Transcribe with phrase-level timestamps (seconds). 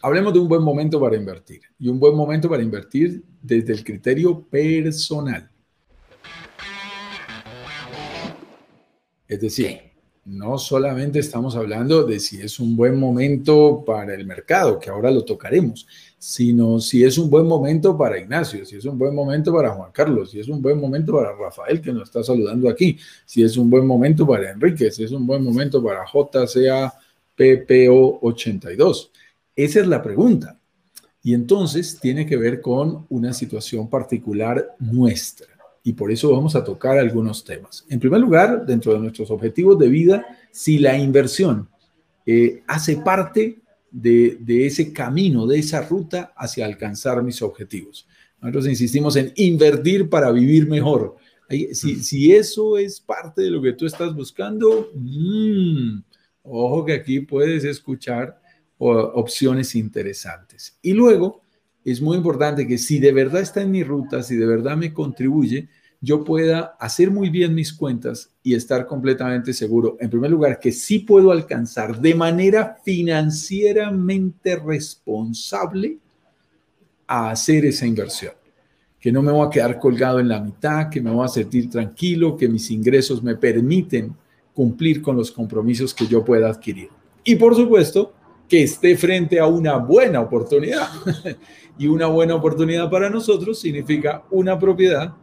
[0.00, 3.82] Hablemos de un buen momento para invertir y un buen momento para invertir desde el
[3.82, 5.50] criterio personal.
[9.26, 9.80] Es decir,
[10.24, 15.10] no solamente estamos hablando de si es un buen momento para el mercado, que ahora
[15.10, 15.86] lo tocaremos,
[16.18, 19.90] sino si es un buen momento para Ignacio, si es un buen momento para Juan
[19.90, 23.56] Carlos, si es un buen momento para Rafael, que nos está saludando aquí, si es
[23.56, 26.92] un buen momento para Enrique, si es un buen momento para JCA
[27.34, 29.12] PPO 82.
[29.58, 30.56] Esa es la pregunta.
[31.20, 35.48] Y entonces tiene que ver con una situación particular nuestra.
[35.82, 37.84] Y por eso vamos a tocar algunos temas.
[37.88, 41.68] En primer lugar, dentro de nuestros objetivos de vida, si la inversión
[42.24, 43.58] eh, hace parte
[43.90, 48.06] de, ese camino, de esa ruta hacia alcanzar mis objetivos.
[48.40, 51.16] Nosotros insistimos en invertir para vivir mejor.
[51.72, 55.98] Si, eso es parte de lo que tú estás buscando, mm,
[56.44, 58.40] ojo que aquí puedes escuchar
[58.78, 60.78] opciones interesantes.
[60.82, 61.42] Y luego,
[61.84, 64.92] es muy importante que si de verdad está en mi ruta, si de verdad me
[64.92, 65.68] contribuye,
[66.00, 70.70] yo pueda hacer muy bien mis cuentas y estar completamente seguro, en primer lugar, que
[70.70, 75.98] sí puedo alcanzar de manera financieramente responsable
[77.06, 78.32] a hacer esa inversión.
[79.00, 81.68] Que no me voy a quedar colgado en la mitad, que me voy a sentir
[81.70, 84.14] tranquilo, que mis ingresos me permiten
[84.54, 86.90] cumplir con los compromisos que yo pueda adquirir.
[87.24, 88.12] Y por supuesto,
[88.48, 90.88] que esté frente a una buena oportunidad.
[91.78, 95.14] y una buena oportunidad para nosotros significa una propiedad,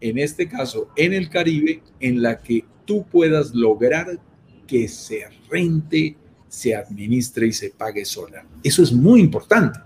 [0.00, 4.18] en este caso en el Caribe, en la que tú puedas lograr
[4.66, 6.16] que se rente,
[6.48, 8.46] se administre y se pague sola.
[8.62, 9.78] Eso es muy importante.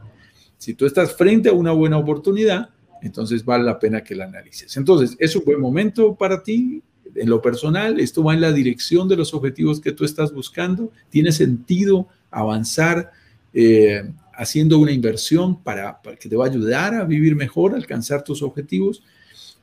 [0.57, 2.71] Si tú estás frente a una buena oportunidad,
[3.03, 4.77] entonces vale la pena que la analices.
[4.77, 6.83] Entonces, es un buen momento para ti.
[7.15, 10.91] En lo personal, esto va en la dirección de los objetivos que tú estás buscando.
[11.11, 13.11] Tiene sentido avanzar
[13.53, 14.03] eh,
[14.37, 18.43] haciendo una inversión para, que te va a ayudar a vivir mejor, a alcanzar tus
[18.43, 19.03] objetivos.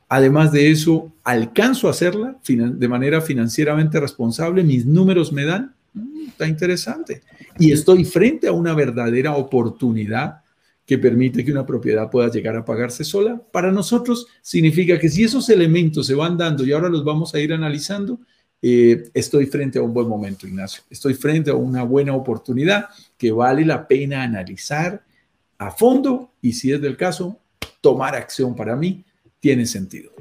[0.08, 6.28] Además de eso, alcanzo a hacerla de manera financieramente responsable, mis números me dan, mm,
[6.30, 7.22] está interesante.
[7.60, 10.42] Y estoy frente a una verdadera oportunidad
[10.86, 13.42] que permite que una propiedad pueda llegar a pagarse sola.
[13.52, 17.40] Para nosotros significa que si esos elementos se van dando y ahora los vamos a
[17.40, 18.20] ir analizando,
[18.62, 20.84] eh, estoy frente a un buen momento, Ignacio.
[20.90, 25.04] Estoy frente a una buena oportunidad que vale la pena analizar
[25.58, 27.38] a fondo y si es del caso,
[27.82, 29.04] tomar acción para mí
[29.40, 30.12] tiene sentido.